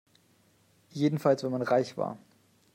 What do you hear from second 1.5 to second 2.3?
man reich war.